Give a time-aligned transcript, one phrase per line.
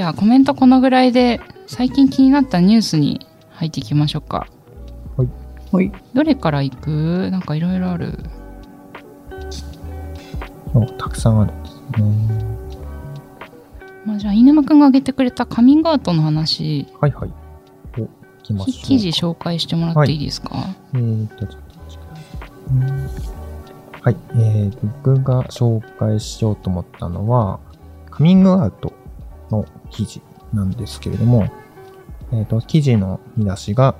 [0.00, 4.46] じゃあコメントこのぐらいで最近気になったニュースに入っていきましょうか。
[5.72, 5.92] はい。
[6.14, 7.28] どれから行く？
[7.30, 8.18] なんかいろいろある。
[10.72, 11.84] おたくさんあるんですね。
[14.06, 17.30] まあ、じゃあ飯沼くんが挙げてくれたカミングアウトの話、はいはい。
[17.98, 18.08] お、行
[18.42, 18.82] きましょう。
[18.82, 20.50] 記事紹介してもらっていいですか、
[20.94, 21.62] えーと、ちょっ
[23.92, 24.16] とはい。
[24.30, 27.60] えー、僕が紹介しようと思ったのは、
[28.10, 28.94] カミングアウト
[29.50, 31.48] の記事なんですけれども、
[32.32, 33.94] えーと、記事の見出しが、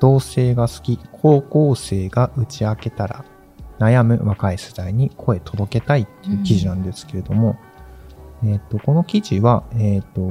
[0.00, 3.24] 同性が好き、高校生が打ち明けたら、
[3.78, 7.58] 悩む若い世代に声届けたいっていう記事なんですけれども、
[8.44, 10.30] えっ、と、この記事は、えっ、と、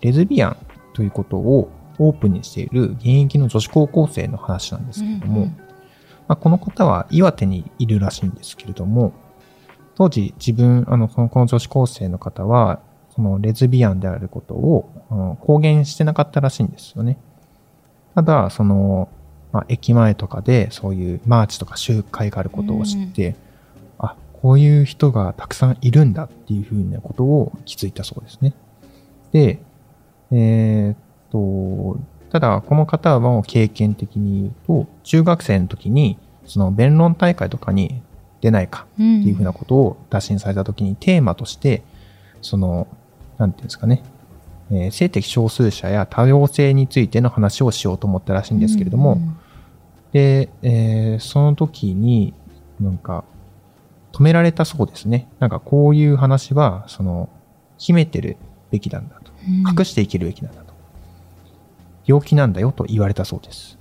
[0.00, 0.56] レズビアン
[0.94, 5.56] ということをオープンにしている現役の女子高校生の話なんですけれども、うんうん。
[6.28, 9.12] まあ、この方は岩手にいるらしいんですけれども、
[9.94, 12.80] 当時自分、あのこの女子高生の方は、
[13.18, 17.18] そのレズビアンであることを公言してなかったらしいんですよね。
[18.14, 19.08] ただ、その、
[19.50, 23.34] まあ、駅前とかでそういうマーチとか集会があることを知って、
[23.98, 28.54] あ、こういう人がたくさんいるんだっていうふうなことを気づいたそうですね。
[29.32, 29.58] で、
[30.30, 30.96] えーっ
[31.32, 31.98] と、
[32.30, 38.00] ただ、この方はもう経験的に言うと、中学生の時に、その弁論大会とかに
[38.40, 41.82] 出ないかうんっていうふうなことを打診された時にテーマとして、
[42.42, 42.86] その、
[43.38, 44.02] なんていうんですかね、
[44.70, 49.36] えー性的少数者や多様性についての話をしようと思ったらしいんですけれども、うん
[50.12, 52.34] で、えーその時に、
[52.80, 53.24] なんか、
[54.12, 55.28] 止められたそうですね。
[55.38, 57.28] なんかこういう話は、その、
[57.76, 58.36] 秘めてる
[58.70, 59.32] べきなんだと。
[59.46, 60.72] 隠していけるべきなんだと。
[62.06, 63.78] 病気なんだよと言われたそうです。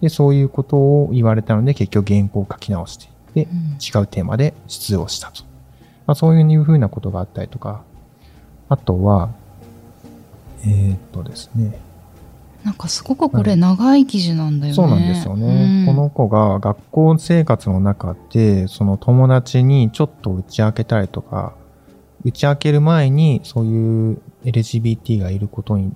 [0.00, 5.42] で、そういうことを言われたので、結局原稿を書き直して、で、うん違うテーマで出場したと。
[6.06, 7.82] まあ、そういうふうなことがあったりとか、
[8.68, 9.30] あとは、
[10.64, 11.78] えーっとですね、
[12.66, 14.74] なんかすごくこれ長い記事なんだよね。
[14.74, 15.46] そうなんですよね。
[15.46, 21.54] うんこの子が学校生活の中で、その友達にちょっと打ち明けたりとか、
[22.24, 25.92] 打ち明ける前にそういう LGBT がいることに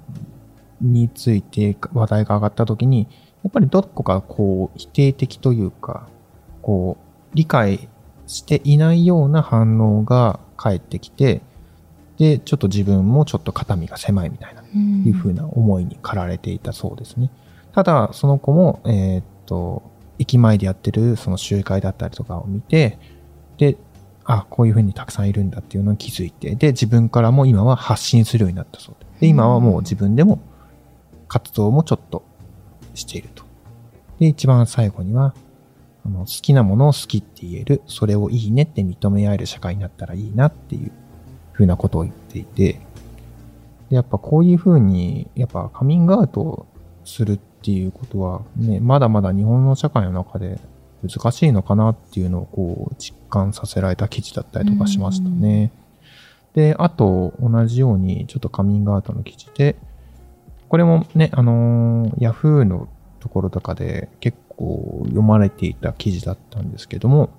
[0.80, 3.08] について話題が上がった時に、
[3.42, 6.06] やっぱりどこかこう否定的というか、
[6.62, 7.88] こう理解
[8.28, 11.42] していないような反応が返ってきて、
[12.20, 14.60] で、ちょっと自分もちょっと肩身が狭いみたいな。
[14.60, 17.30] うんいうふうな思いに駆られていたそうですね。
[17.72, 19.82] ただ、その子も、えーっと、
[20.18, 22.98] 駅前でやってるその集会だったりとかを見て、
[23.56, 23.78] で、
[24.24, 29.06] あ、こういうふうにたくさんいるんだっていうのに気づいて、で、自分からも今は発信するようになったそうで。
[29.20, 30.40] で、今はもう自分でも
[31.26, 32.22] 活動もちょっと
[32.94, 33.44] していると。
[34.18, 35.34] で、一番最後には、
[36.04, 40.92] あの好きなものを好きって言える、それをいいねって認め合える社会になったらいいなっていう
[41.60, 42.80] ふうなことを言っていて、
[43.90, 46.66] でやっぱこういうふうに、やっぱカミングアウト
[47.04, 50.58] するっていうことはね、まだまだ日本の社会の中で
[51.06, 55.70] 難しいのかなっていうのをこう実感させられた記事だったりとかしましたね。
[56.54, 59.76] で、あと同じようにちょっとカミングアウトの記事で、
[60.68, 62.88] これもね、あのー、ヤフーの
[63.18, 67.30] ところとかで結構読まれていた記事だったんですけども、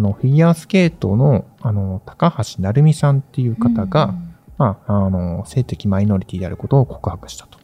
[0.00, 4.14] あの、フィギュアスケートの、あの、高橋成美さんっていう方が、
[4.56, 7.58] まあ、あの、性的マイノリティであることを告白したと。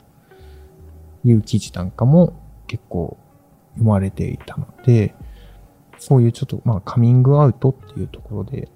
[1.24, 2.34] いう記事なんかも
[2.68, 3.16] 結構
[3.72, 5.14] 読まれていたので、
[5.98, 8.68] そういうちょっと、まあ、カミングアウトっていうところで、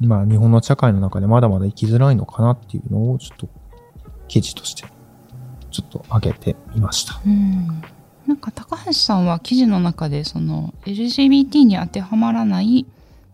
[0.00, 3.48] まあ、日本の社会の中でまだまだ生きづらいのかなっていうのを、ちょっと
[4.26, 4.82] 記事として、
[5.70, 7.20] ちょっと上げてみました。
[7.24, 7.82] うん
[8.26, 12.86] なんか高橋さんは記事の中でその LGBT に当てはまらない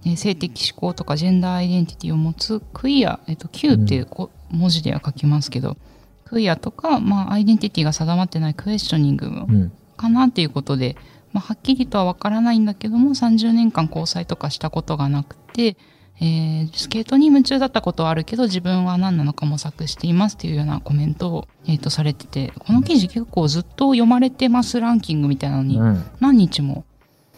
[0.05, 5.77] えー性的指向とかジェンダーアイデンティティを持つクイア、えっと、Q っていうこ文字では書きますけど、
[6.25, 9.73] クイアとか、まあ、アイデンティティが定まってないクエスチョニングうん。
[9.97, 10.97] かなっていうことで、
[11.33, 15.77] まあ、はっきりとは分からないんだけども30年間交際とかしたことがなくて、
[16.20, 26.05] えースケートに夢中だったことはあるけど自分は何なのか模索していますっていうようなコメントを、えー、とされててこの記事結構ずっと読まれてますランキングみたいなのにうん。
[26.20, 26.85] 何日も。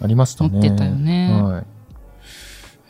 [0.00, 1.66] 載ってたよねはい。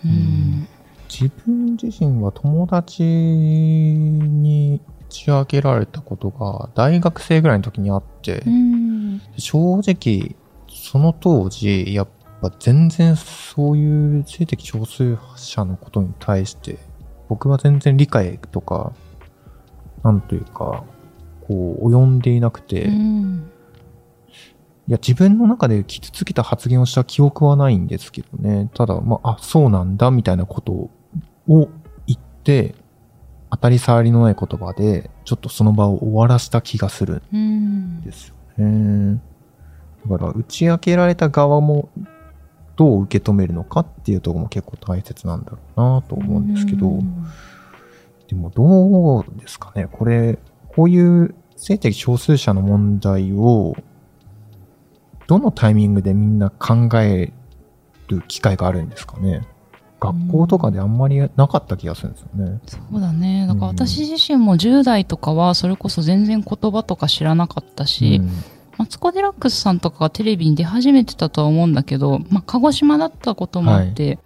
[0.06, 0.68] うん
[1.08, 9.22] 自分自身は友達に打ち明けられたことが大学生ぐらいの時にあって、うん。
[9.38, 10.34] 正直、
[10.68, 12.08] その当時、やっ
[12.50, 16.78] ぱ全然そういう性的少数者のことに対して、
[17.28, 18.92] 僕は全然理解とか、
[20.02, 20.84] なんというか、
[21.46, 23.50] こう、及んでいなくて、うん。
[24.86, 28.70] いや、自分の中で傷つけた発言をした記憶はないんですけどね。
[28.74, 30.90] ただ、まあ、あ、そうなんだ、みたいなことを
[32.06, 32.74] 言って、
[33.50, 39.22] 当たり障りのない言葉で、ちょっとその場を終わらせた気がするうんんですよね。
[40.08, 41.88] だから、打ち明けられた側も、
[42.76, 47.26] どう受け止めるのかっていうところも結構大切なんだろうなと思うんですけど、うん。
[48.28, 49.88] でもどうですかね。
[49.90, 50.38] これ、
[50.68, 53.76] こういう性的少数者の問題を、
[55.26, 57.32] どのタイミングでみんな考え
[58.08, 59.46] る機会があるんですかね。
[60.00, 62.60] 学校とかであんまりなかった気がするんですよね。
[62.66, 63.46] そうだね。
[63.46, 63.76] だからうん。
[63.76, 68.53] 私自身も10代とかはそれこそ全然言葉とか知らなかったし、うん
[68.84, 74.18] マツコ・デラックスさんとかがテレビに出始めてたとは思うんだけど、まあ、鹿児島だったこともあって、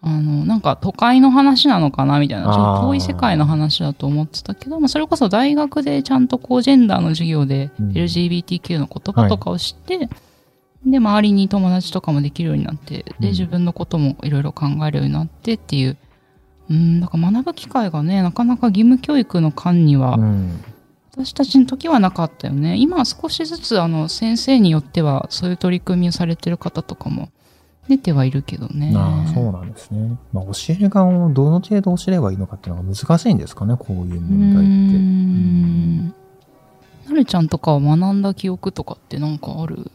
[0.00, 7.90] あの、なんか都会の話なのかなみたいな、ちょっと遠い世界の話だと思ってたけど、まあ、それこそ大学でちゃんとこうジェンダーの授業でうん。
[7.90, 10.08] LGBTQ の言葉とかを知って、
[10.86, 13.22] で、周りに友達とかもできるようになって、うん。
[13.22, 15.96] で、自分のこともいろいろ考えるようになってっていう、
[16.70, 20.60] うん、だから学ぶ機会がね、なかなか義務教育の間には、うん
[21.16, 22.76] 私たちの時はなかったよね。
[22.76, 27.28] 今は少しずつあの先生によってはそういう取り組みをされてる方とかも
[27.88, 28.92] 出てはいるけどね。
[28.96, 30.18] ああそうなんですね。
[30.32, 34.98] まあ、教える側をどの程度教えればいいのかっていうのが難しいんですかね、こういう問題って。
[34.98, 36.08] ん。
[36.08, 36.14] な
[37.12, 39.92] るちゃんとかは学んだ記憶とかってなんかある？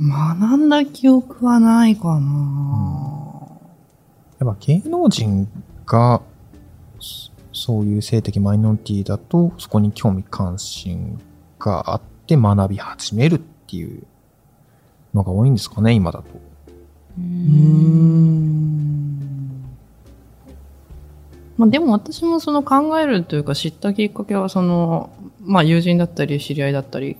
[0.00, 3.48] 学んだ記憶はないかな、
[4.38, 5.48] やっぱ芸能人
[5.84, 6.22] が
[7.58, 11.20] そそういう性的マイノリティだとそこに興味関心
[11.58, 14.04] があって学び始めるっていう
[15.12, 16.24] のが多いんですかね今だと。
[17.18, 18.48] うん。
[21.56, 25.10] まあでも私もその考えるというか知ったきっかけはその、
[25.44, 27.16] まあ友人だったり知り合いだったり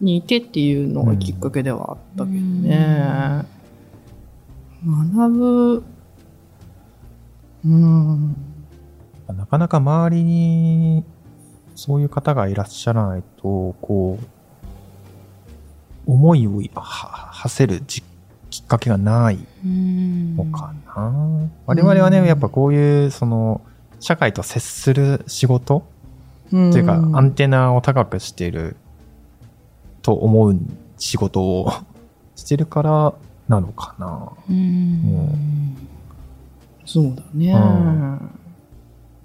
[0.00, 3.44] にいてっていうのがきっかけではあったけどね。
[4.84, 5.84] 学ぶ、
[7.64, 8.45] うん。
[9.32, 11.04] なかなか周りに
[11.74, 18.02] そういう方がいらっしゃらないとこう思いをは馳せるじ
[18.50, 21.50] きっかけがないうんのかな。
[21.66, 23.60] 我々はね、やっぱこういう、その、
[24.00, 25.84] 社会と接する仕事、
[26.52, 28.76] うんっていうか、アンテナを高くしている
[30.02, 30.56] と思う
[30.96, 31.72] 仕事を
[32.36, 33.14] してるから
[33.48, 34.30] なのかな。
[34.48, 35.76] うん
[36.84, 37.52] そうだね。
[37.52, 38.30] うん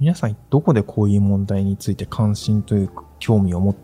[0.01, 3.75] 皆さん、どこでこういう問題について関心というか、興味を持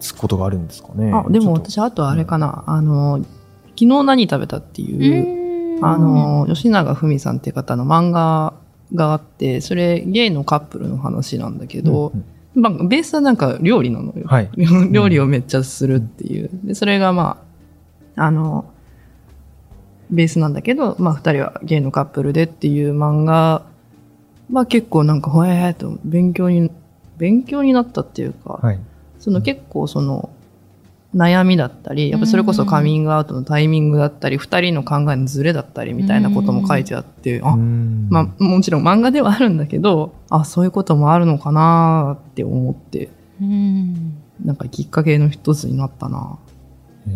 [0.00, 1.12] つことがあるんですかね？
[1.12, 8.54] あ、でも私、あとあれかな、あの、昨日何食べたっていう、うんあの、吉永文さんっていう方の漫画
[8.92, 12.10] があって、それ、ゲイのカップルの話なんだけど
[12.56, 14.24] う、んまあ、ベースはなんか料理なのよ。
[14.26, 14.50] はい。
[14.90, 16.50] 料理をめっちゃするっていう。
[16.64, 17.40] で、それがま
[18.16, 18.64] あ、あの、
[20.10, 23.69] ベースなんだけど、まあ、二人はゲイのカップルでっていう漫画
[24.52, 26.70] は結構なんか、ほえーっと勉強に、
[27.18, 28.78] 勉強になったっていうか、はい。
[29.18, 30.30] その結構その
[31.14, 44.14] 悩みだったり、やっぱそれこそカミングアウトのタイミングだったり、二人の考えのズレだったりみたいなことも書いてあって、あ、うんまあもちろん漫画ではあるんだけど、あ、そういうこともあるのかなって思って、うん
[44.44, 46.38] なんかきっかけの一つになったな。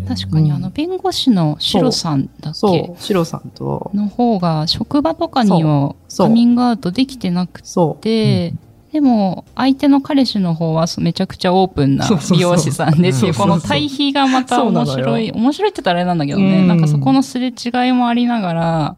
[0.07, 2.59] 確かにあの弁護士のシロさんだっけ？
[2.59, 8.53] そう、シロさんと、の方が職場とかにはカミングアウトできてなくそう、て、
[8.91, 13.47] でも相手の彼氏の方はめちゃくちゃオープンな美容師さんでっていうそうそうそう。
[13.47, 16.67] この対比がまた面白い、面白いって言ったらあれなんだけどね、うん。
[16.67, 18.95] なんかそこのすれ違いもありながら、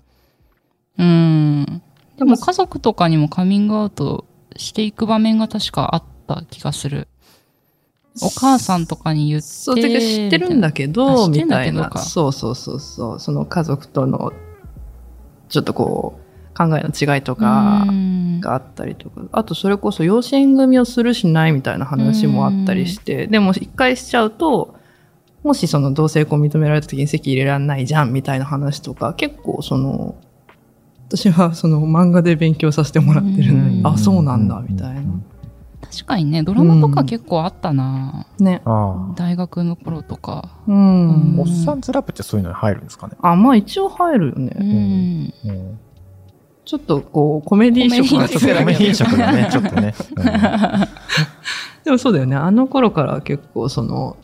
[1.00, 1.82] うん。
[2.17, 4.25] でも家族とかにもカミングアウト
[4.56, 7.08] していく場面が確かあった気がする。
[8.21, 9.47] お母さんとかに言って。
[9.47, 11.91] そう、てか知ってるんだけあど、みたいな。
[11.97, 14.33] そうそうそうそう、その家族との、
[15.50, 18.07] ちょっとこう、考えの違いとか、うん。
[18.39, 24.75] があったりとか、あとそれこそ養子縁組をするしないみたいな話もあったりして、でも一回しちゃうと、
[25.43, 30.15] もしその同性婚認められた時に籍入れられないじゃんみたいな話とか、結構その、
[31.09, 33.88] 私はその漫画で勉強させてもらってるのに、うん。
[33.88, 35.01] あ、そうなんだ、みたいな。
[35.98, 38.62] 確かにね、ドラマとか結構あったな、ね。
[38.66, 39.13] ああ。
[39.16, 40.50] 大学の頃とか。
[40.68, 41.34] うん。
[41.34, 43.16] うんおっさんずラップってそういうのに入るんですかね？
[43.22, 44.56] あ、まあ一応入るよね。
[44.60, 45.34] うん。
[45.50, 45.80] うん
[46.66, 49.96] ちょっとこう、コメディ色がちょっとコメディ色がね、ちょっとね。
[51.86, 52.36] でもそうだよね。
[52.36, 54.18] あの頃から結構その、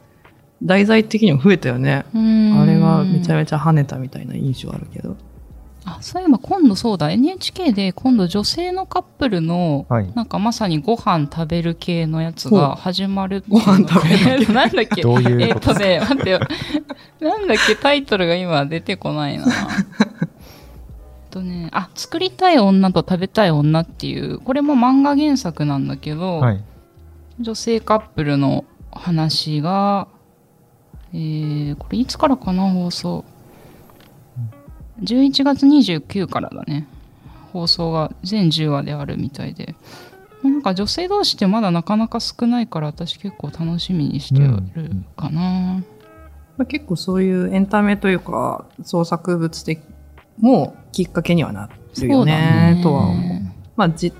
[0.61, 2.03] 題材的にも増えたよね。
[2.13, 5.15] あれがめちゃめちゃ跳ねたみたいな印象あるけど。
[5.85, 7.11] あそういえば今度そうだ。
[7.11, 10.11] NHK で今度女性のカップルの、はい。
[10.13, 13.43] なんかまさにご飯食べる系のやつが始まる。
[13.49, 15.01] ご飯食べる なんだっけ？
[15.01, 16.39] どういうえっこととね待ってよ。
[17.19, 17.75] なんだっけ？
[17.75, 19.45] タイトルが今出てこないな。
[20.21, 20.27] えっ
[21.31, 26.63] とねあ作りたい女と食べたい女っていうこれも漫画原作なんだけど、はい。
[27.39, 30.07] 女性カップルの話が、
[31.13, 32.69] えー、これいつからかな？
[32.71, 33.25] 放送
[35.03, 36.87] 11月29からだね。
[37.51, 39.75] 放送が全10話であるみたいで。
[40.43, 44.57] なんか女性同士ってまだなかなか少ないから私結構楽しみにしてる
[45.15, 45.81] かな、
[46.57, 49.79] まあ、結構そういうエンタメというか、創作物的
[50.39, 53.41] もきっかけにはなるよね、とは思う。
[53.77, 54.17] まあ、実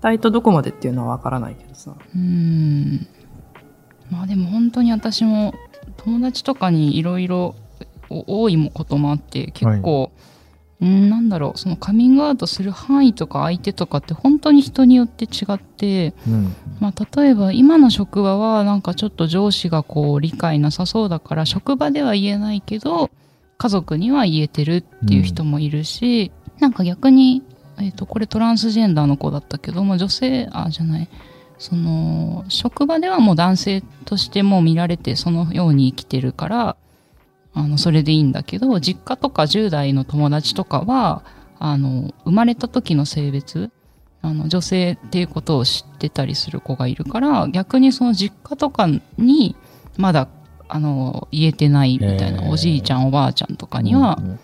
[0.00, 1.94] 態とどこまでっていうのはわからないけどさ。
[2.14, 3.06] うん。
[4.10, 5.54] まあでも本当に私も
[5.98, 7.54] 友達とかにいろいろ
[8.26, 10.22] 多いこともあって結構、うん
[10.82, 16.56] なんだろうそのカミングアウトする範囲とか相手とかって本当に人によって違って、うん。
[16.80, 23.10] まあ、例えば今の職場はなんかちょっと上司がこう理解なさそうだから職場では言えないけど
[23.58, 27.44] 家族には言えてるっていう人もいるし、なんか逆に、
[27.78, 31.08] えっとこれトランスジェンダーの子だったけども女性あじゃない
[31.58, 36.76] その職場ではもう男性としても見られてそのように生きてるから
[37.54, 41.22] あのそれでいいんだけど実家とか10代の友達とかは
[41.58, 43.70] あの生まれた時の性別
[44.22, 49.56] あの女性っていうことを知ってたりする子がいるから逆にその実家とかに
[49.96, 50.28] まだ
[50.68, 54.38] あの言えてないみたいな、おじいちゃんおばあちゃんとかには、うん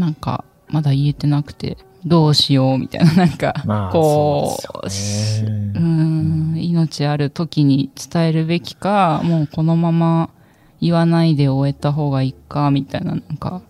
[0.00, 1.76] なんかまだ言えてなくて
[2.06, 6.56] どうしようみたいななんか、まあ、こそううねん。
[6.56, 10.30] 命ある時に伝えるべきかもうこのまま
[10.80, 13.62] 言わないで終えた方がいいかみたいななんか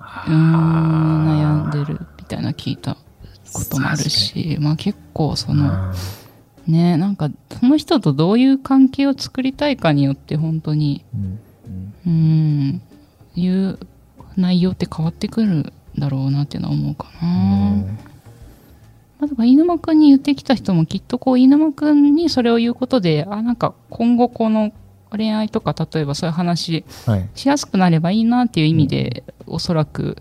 [0.00, 2.96] うーん悩んでるみたいな聞いた
[3.52, 5.94] こともあるしまあ結構そのあ
[6.66, 11.38] ねなんかその人とどういう関係を作りたいかによって本当にー
[12.06, 12.68] うん。
[12.68, 12.82] ん
[13.34, 13.78] いう
[14.36, 17.28] 内容って変わってくるんだろうなっていうのは思うかな。
[17.28, 17.98] うん。
[19.18, 24.72] まあ、だから飯沼くんに言ってきた人もきっとこう飯沼くんにそれを言うことであなんか今後この
[25.16, 27.28] 恋愛とか例えばそういう話はい。
[27.34, 30.18] しやすくなればいいなっていう意味で、おそらく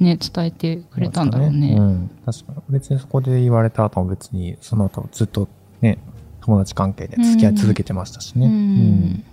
[0.00, 1.74] ね伝えてくれたんだろうね。
[1.78, 2.10] うん。
[2.24, 2.58] 確かに。
[2.70, 5.48] 別にそこで言われた後も別に、その後ずっと
[5.80, 5.98] ね、
[6.42, 8.46] 友達関係で付き合い続けてましたしね。
[8.46, 9.24] うん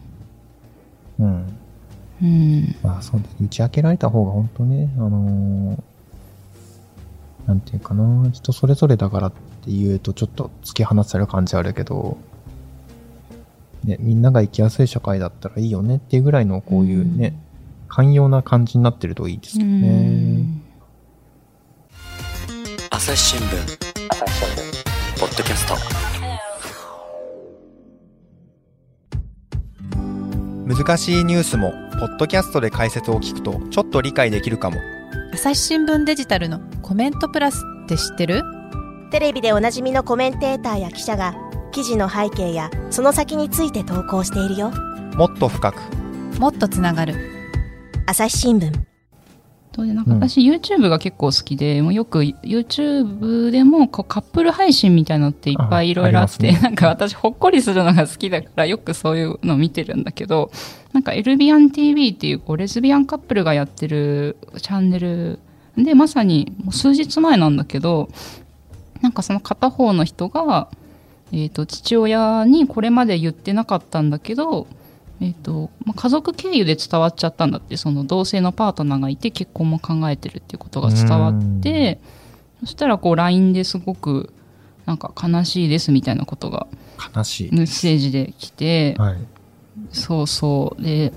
[1.19, 1.25] うん。
[1.25, 1.57] うん。
[2.21, 3.35] うんまあそうです。
[3.43, 5.81] 打ち明けられた方が本当ね、あのー
[7.47, 9.33] なんていうかな、人それぞれだからっ
[9.63, 12.17] ていうとちょっと突き放される感じあるけど、
[13.83, 17.35] ね、みんなが生きやすい社会だったらいいよねっていうぐらいのこういうね、
[17.87, 20.45] 寛容な感じになってるといいですけどね。
[22.89, 23.47] 朝日新聞。
[25.19, 25.75] ポッドキャスト。
[30.65, 34.77] 難しいニュースもポッドキャストで解説を聞くとちょっと理解できるかも。
[35.33, 38.41] 朝日新聞デジタルのコメントプラスって知ってる？
[39.11, 41.35] テレビでおなじみのコメンテーターや記者が
[41.71, 44.71] 記事の背景やその先について投稿しているよ。
[45.15, 45.77] もっと深く。
[46.37, 47.15] もっとつながる。
[48.05, 48.71] 朝日新聞。
[49.73, 56.59] そうでなんか私 YouTube が結構好きで、もうよく YouTube でもこうカップル配信みたいなのっていっぱいいろいろあってね。
[56.61, 60.51] なんか私ほっこりするのが好きだからよくそういうの見てるんだけど
[60.91, 65.39] なんかエルビアン TV っていうこうレズビアンカップルがやってるチャンネル
[65.77, 68.09] でまさにもう数日前なんだけど
[68.99, 70.69] なんかその片方の人が、
[71.31, 74.67] えー、と父親にこれまで言ってなかったんだけど
[75.21, 81.99] えーとまあ、家族経由で伝わっちゃったんだってその同性のパートナーがいて結婚も考えてるっていうことが伝わって
[82.61, 84.33] そしたらこう LINE ですごく
[84.87, 86.65] なんか悲しいですみたいなことが
[87.15, 87.51] 悲しい。
[87.53, 89.17] メッセージで来て、はい。
[89.91, 91.13] そうそうで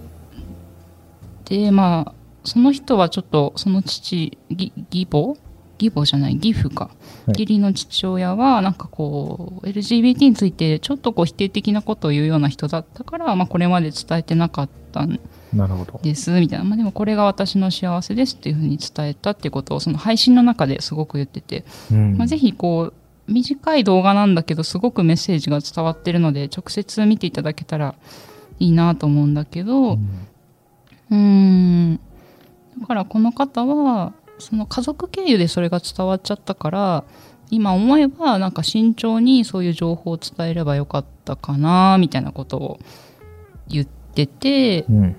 [1.46, 5.34] でまあその人はちょっとその父義義母
[5.80, 6.90] 義母じゃない義父か、は
[7.28, 7.30] い。
[7.30, 15.20] 義理の父親はなんかこう LGBT についてちょっとこう否定的なことを言うような人だったから、まあ、これまで伝えてなかったん。
[16.02, 22.18] ですみたいな、まあ、でもこれが私の幸せですっていうふうに伝えたってことをその配信の中ですごく言ってて、うん。
[22.18, 27.94] まあ、ぜひこう短い動画なんだけどすごくメッセージが伝わってるので直接見ていただけたら
[28.58, 29.94] いいなと思うんだけど。
[29.94, 30.28] うん。
[31.10, 32.00] うーん。
[32.80, 34.12] だからこの方は
[34.44, 37.04] その家族経由でそれが伝わっちゃったから
[37.50, 42.78] 今思えばなんか慎重にそういう情報を伝えればよかったかなみたいなことを
[43.68, 45.16] 言ってて、うん。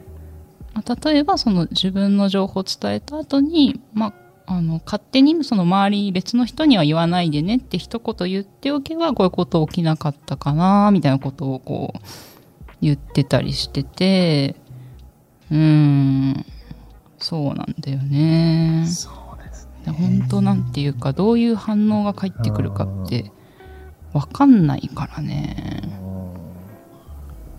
[0.74, 4.13] まあ例えばその自分の情報を伝えた後に、まあ、
[4.53, 12.00] あの勝手にその周り別の人には言わないでねって一言言っておけばこういうこと起きなかったかなみたいなことをこう
[12.82, 14.55] 言ってたりしてて
[15.50, 16.46] うーん
[17.25, 18.86] そうなんだよね。
[18.88, 19.91] そうですね。
[19.91, 23.32] 本当なんていうかどういう反応が返ってくるかって
[24.13, 25.89] わかんないからね。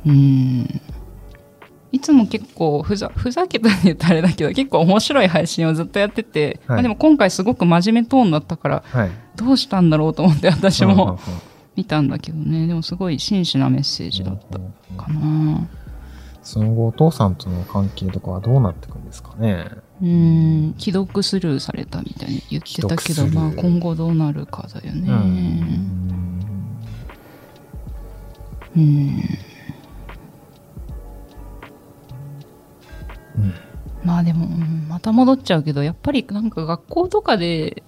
[0.07, 0.81] うん。
[1.91, 6.77] いつも結構ふざふざけたって言ったらあれだけど結構面白い配信をずっとやってて、はい。
[6.77, 9.11] まあ、でも今回すごく真面目トーンだったからはい。
[9.35, 11.19] どうしたんだろうと思って私も
[11.75, 12.69] 見たんだけどね。
[12.69, 14.61] でもすごい真摯なメッセージだった
[14.97, 15.67] かな
[16.47, 19.67] その後、お父さんとの関係とかはどうなっていくんですかね？
[20.01, 20.75] うん。
[20.79, 25.11] 既読スルーされたみたいに言ってたけど、まあ、今後どうなるかだよね。
[28.77, 29.23] うん。
[34.05, 37.83] まあでも、うんまた戻っちゃうけどやっぱりなんか学校とかで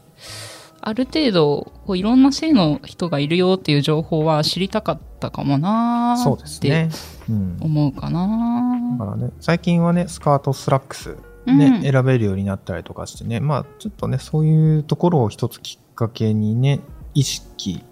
[0.81, 6.91] ある程度こういろんな性の人がいるよっていう情報は知りたかったかもなーそうですってね。
[7.29, 7.57] うん。
[7.61, 16.81] 思うかなだからね、最近はね、スカート、スラックス、ね、うん選べるようになったりとかしてね、まあ、ちょっとね、そういうところを一つきっかけにね、
[17.15, 17.83] 意識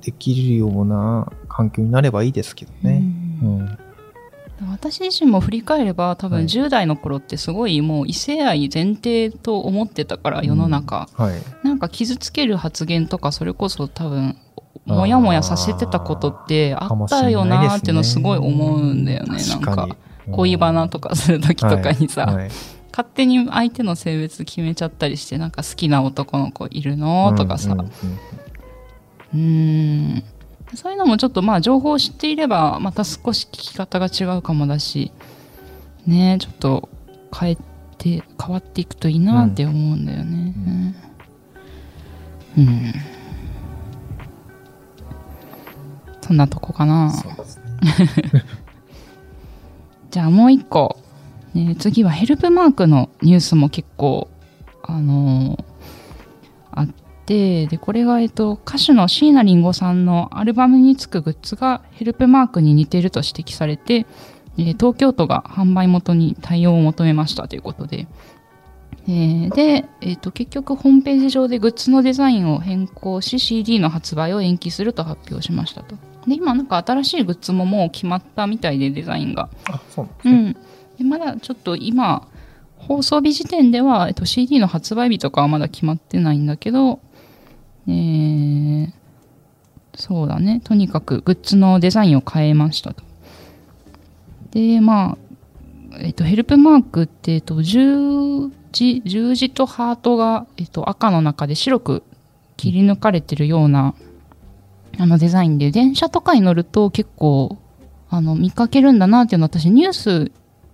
[0.00, 3.02] できるような環境になればいいですけどね。
[3.42, 3.78] うん。
[4.70, 11.66] 私自身も振り返れば多分はい10代の頃ってすごいもう異性愛前提と思ってたから世の中、はい。
[11.66, 14.36] なんか傷つける発言とかそれこそ多分
[14.86, 19.38] もやもやさせてたことってあったよなーっていうのすごい思うんだよね。
[19.48, 19.88] なんか
[20.30, 22.38] 恋バナとかする時とかにさ、
[22.90, 27.76] 勝手に相手の性別決めちゃったりしてなんか好きな男の子いるのとかさ。
[29.34, 30.22] うん
[30.74, 35.12] そういうのもちょっとまあ情報を知っていればまた少し聞き方が違うかもだし
[36.06, 36.88] ねちょっと
[37.36, 37.56] 変え
[37.98, 40.54] て変わっていくといいなって思うんだよね。
[42.56, 42.94] うん、うん
[46.24, 48.44] そんなとこかなそうですね。
[50.10, 50.96] じゃあもう一個、
[51.52, 54.28] ね、次はヘルプマークのニュースも結構、
[54.82, 55.64] あのー
[56.76, 56.88] あっ
[57.26, 64.06] て、で、これが、えっと、歌手の椎名林檎さんのアルバムにつくグッズがヘルプマークに似ていると指摘されて、
[64.56, 68.06] えー東京都が販売元に対応を求めましたということで、
[69.06, 75.96] えーで、えっと結局ホームページ上でグッズのデザインを変更し CD の発売を延期すると発表しましたと。
[76.26, 79.48] で、今なんか新しいグッズももう決まったみたいでデザインが。
[79.70, 80.34] あ、そうなんですね。
[80.34, 80.52] うん、
[80.98, 82.28] でまだちょっと今
[82.76, 87.00] 放送日時点では、えっと、CD の発売日とかはまだ決まってないんだけど、
[87.88, 89.04] えー
[89.96, 93.04] そうだねとにかくグッズのデザインを変えましたと
[94.50, 95.16] でま
[95.92, 102.02] あ、えっと、ヘルプマークって、えっと、十字十字とハートが、えっと、赤の中で白く
[102.56, 103.94] 切り抜かれてるような
[104.98, 107.58] あのデザインで電車とかに乗ると結構
[108.10, 110.32] あの見かけるんだなっていうのは私ニュース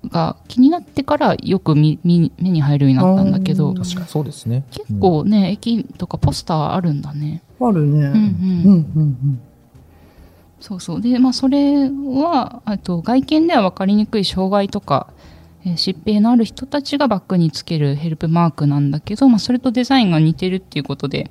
[0.08, 4.64] が気になってからよく見見目に入るようになったんだけど確かにそうですね。
[4.70, 7.42] 結構ね、駅とかポスターあるんだね。
[7.60, 7.98] あるね。
[7.98, 9.40] うんうんうんうん
[10.60, 11.00] そうそう。
[11.00, 15.08] で、まあそれは、あと外見では分かりにくい障害とか、
[15.64, 21.30] えー疾病のある人たちがバックにつけるヘルプマークなんだけど、まあそれとデザインが似てるっていうことで、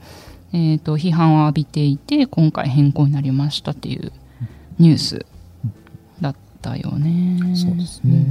[0.53, 4.11] えっ、と、批判を浴びていて、今回変更になりましたっていう
[4.79, 5.25] ニュース
[6.21, 7.55] だったよね。
[7.55, 8.25] そうですね。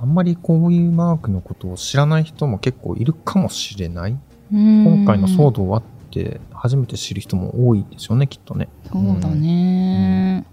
[0.00, 4.18] あんまりこういうマークのことを知らない人も結構いるかもしれない。
[4.52, 8.68] うん今回の騒動はって初めて知る人も多いでしょうね、きっとね。
[8.92, 10.46] そうだね。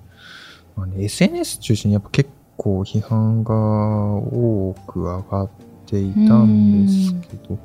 [0.76, 5.49] まあね SNS 中心にやっぱ結構批判が多く上がっ
[5.86, 7.60] ていたんですけど、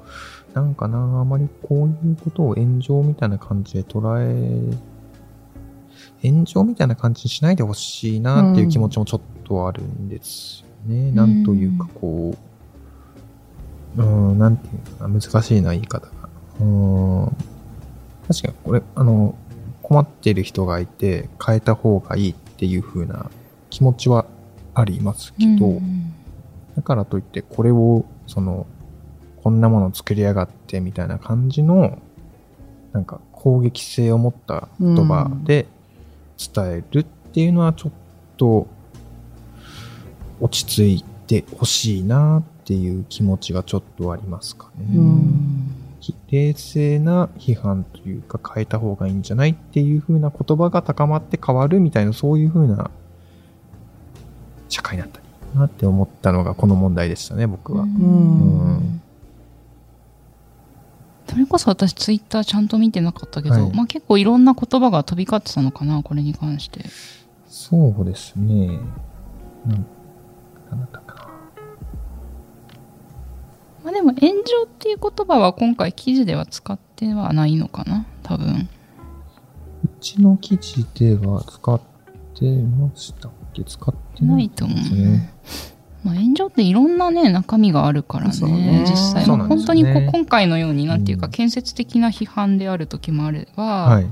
[0.59, 4.77] なんかな、あまりこういうことを炎上みたいな感じで捉え、
[6.23, 11.13] 炎上みたいな感じにしないでほしいなっていう気持ちもちょっとあるんですよね。
[11.13, 12.35] なんというかこ
[13.97, 16.13] う、うん、なんていうのかな、難しいな、言い方が。
[16.61, 17.27] うん、
[18.27, 19.37] 確かにこれ、あの、
[19.83, 23.31] 困ってる人がいて変えた方がいいっていう風な
[23.71, 24.27] 気持ちは
[24.75, 26.15] ありますけど、うん
[26.79, 28.65] だからといってこれをその
[29.49, 31.99] こんなもの作りやがってみたいな感じの
[32.93, 35.67] なんか攻撃性を持った言葉で
[36.55, 37.93] 伝えるっていうのはちょっ
[38.37, 38.67] と
[40.41, 44.85] 落ち着いてほしいなっっていう気持ちがちょっとありますかね。
[46.31, 52.91] 冷静な批判というか変えた方がいいんじゃないっていう風な言葉が高まって変わるみたいなそういう風な
[54.69, 55.21] 社会になった
[55.59, 57.85] なって思ったのがこの問題でしたね、僕は。
[57.85, 59.01] ううん
[61.39, 66.85] れこそ私ツイッターちゃんと見てなかったけど、はいまあ結構いろんな言葉が飛び交ってたのかなこれに関して
[67.49, 68.79] そうですね。
[69.67, 71.29] なんだったかな。
[73.85, 78.69] まあでも炎上っていう言葉は今回記事では使ってはないのかな多分
[79.85, 81.81] うちの記事では使っ
[82.35, 83.65] てましたっけ？
[83.65, 85.33] 使ってなないいと思う、ね。
[86.39, 88.85] まあ、炎上っていろんなね中身があるからねね。
[88.87, 89.45] 実際、ね。
[89.45, 94.07] 本当にこう今回のようになんていうかうん建設的な批判である時もあれば、はい。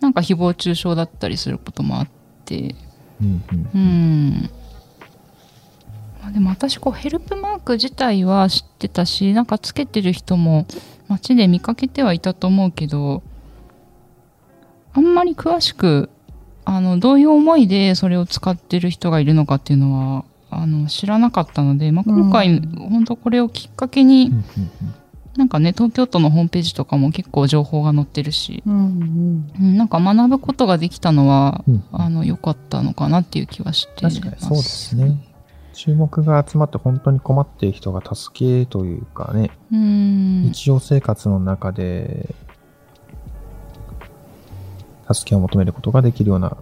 [0.00, 2.08] なんか誹謗中傷だったりすることもあっ
[2.44, 2.74] て。
[3.20, 3.70] うんうん。
[3.74, 4.50] うん。
[6.22, 10.66] まあ、でも私こうヘルプマーク自体は知ってたしなんかつけてる人も
[11.08, 13.22] 街で見かけてはいたと思うけど
[14.92, 16.10] あんまり詳しく
[16.64, 24.32] あのどういう思いでそれを使ってる人がいるのかっていうのはあの知らなかったので、まあ、今回、うん本当これをきっかけに、
[25.36, 29.50] なんかね東京都のホームページとかも結構情報が載ってるし、うん。
[29.58, 31.84] うん、なんか学ぶことができたのは、うん。
[31.92, 34.20] あの良かったのかなっていう気はしてます。
[34.20, 35.16] 確かにそうですね。
[35.72, 40.42] 注目が集まって本当に困っている人が助けというかね、うん。
[40.42, 42.34] 日常生活の中で
[45.12, 46.56] 助けを求めることができるようなこ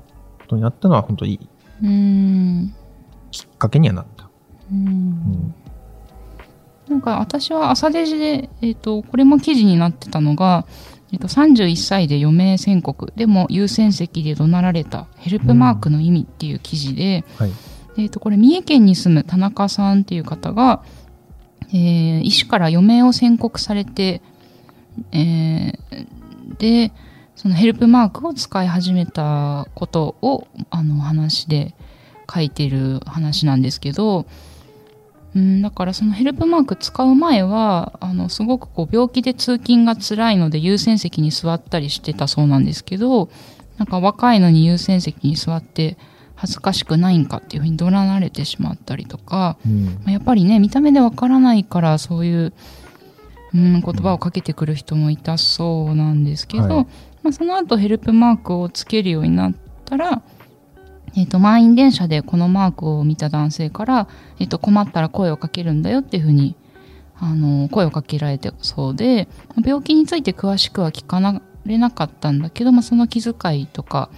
[0.47, 1.49] とになったのは本当にいい。
[1.83, 2.75] うん
[3.31, 4.25] きっかけにはなった。
[4.25, 4.29] う
[4.73, 5.55] うんん
[6.89, 10.67] なんか私は朝デジで、えっとこれも記事になってたのが、
[11.13, 17.53] えっと31歳で余命宣告でも優先席で怒鳴られたヘルプマークの意味っていう記事で、はい。
[17.99, 20.83] えっとこれ三重県に住む田中さんっていう方が、
[21.71, 24.23] えー医師から余命を宣告されて、
[25.13, 26.07] えー
[26.59, 26.93] で
[27.37, 31.75] そのヘルプマークを使い始めたことをあの話で
[32.33, 34.27] 書いてる話なんですけど、
[35.35, 43.29] うん、だからそのヘルプマーク使う前はあのすごくこう病気で通勤が辛いので優先席に座ったりしてたそうなんですけど
[43.79, 45.97] なんか若いのに優先席に座って
[46.35, 49.85] 恥ずかしくないんかっていうふうに怒られてしまったりとか、うん。
[49.87, 52.53] まあやっぱりね見た目でわからないからそういう、
[53.55, 56.87] うん、言葉をかけてくる人もいたそうなんですけど、はい。
[57.25, 60.23] まあ、その後ヘルプマークをつけるようになったら、
[61.17, 66.57] えっと満員電車でこのマークを見た男性から、えっと困ったら声をかけるんだよっていうふうに
[67.21, 69.29] あの声をかけられてそうで
[69.65, 71.21] 病気について詳しくは聞か
[71.65, 74.11] れなかったんだけど、まあ、その気遣いとか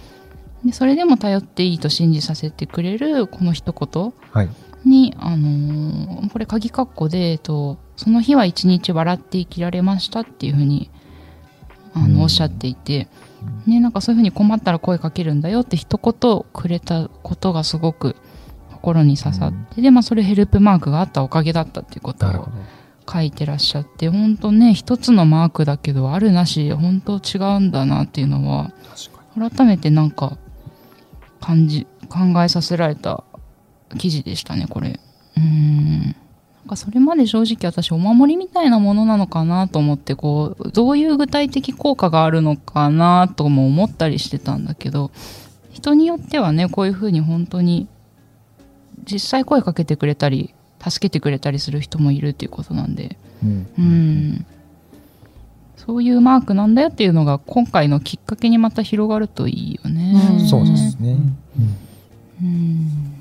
[0.63, 4.49] でそれでも頼っていいと信じさせてくれるこの一言はい。
[4.85, 10.89] に、あのーこれ鍵括弧で、えっと、その日は一日笑って生きられましたっていうふうに
[11.93, 13.07] あの、うんおっしゃっていて、
[13.65, 18.15] ね、なんかそういうふうに困ったら声かけるんだよって一言くれたことがすごく
[18.71, 22.47] 心に刺さって、で、まあそれヘルプマークがあったおかげだったっていうことを。
[23.11, 28.71] 書いてらっしゃって、本当ね、一つのマークだけど、あるなし、本当違うんだなっていうのは、
[29.35, 30.37] 改めてなんか
[31.39, 33.23] 感じ考えさせられた
[33.97, 34.99] 記事でしたねこれ。
[35.37, 36.15] うん
[36.71, 45.11] かそれまで正直私お守りみたいなものなのかなと思ってこうどういう具体的効果があるのかなとも思ったりしてたんだけど
[45.71, 47.87] 人によってはねこういうふうに本当に
[49.03, 53.49] 実際声かけてくれたり助けてくれたりする人もいるっていうことなんでに。
[53.49, 53.67] うん。
[53.77, 54.45] うん
[55.77, 60.13] そういうマークなんだよっていうのが今回のきっかけにまた広がるといいよね。
[60.39, 61.17] うんそうですね。
[61.57, 61.77] うん
[62.43, 63.13] うん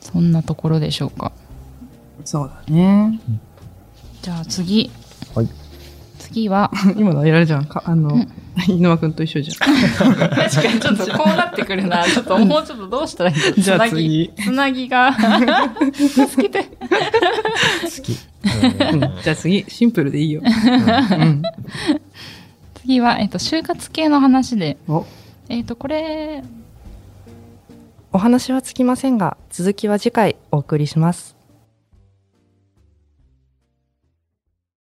[0.00, 1.32] そんなところでしょうか。
[2.24, 3.20] そうだね。
[4.22, 4.90] じゃあ次。
[5.34, 5.48] はい
[6.32, 7.66] 次は、 今のあれじゃん。
[7.66, 8.24] か あの、
[8.66, 10.14] 犬間くんと一緒じゃん。
[10.14, 12.04] 確かにちょっとこうなってくるな。
[12.08, 14.44] ちょっともうちょっとどうしたらいいんだろうじゃあつなぎ次。
[14.44, 15.12] つなぎが。
[15.92, 16.64] 助けて。
[16.64, 16.70] 好
[18.02, 18.16] き。
[18.92, 20.42] うんじゃあ次、シンプルでいいよ。
[20.42, 21.42] うん。
[22.80, 24.78] 次は、えっと、就活系の話で。
[24.88, 25.04] お
[25.48, 26.42] えっと、これ、
[28.12, 31.41] お話はつきませんが、続きは次回お送りします。